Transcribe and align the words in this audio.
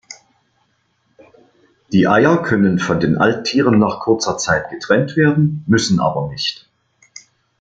Die 1.91 2.07
Eier 2.07 2.41
können 2.41 2.79
von 2.79 2.99
den 2.99 3.19
Alttieren 3.19 3.77
nach 3.77 3.99
kurzer 3.99 4.35
Zeit 4.35 4.71
getrennt 4.71 5.15
werden, 5.15 5.63
müssen 5.67 5.99
aber 5.99 6.27
nicht. 6.29 6.67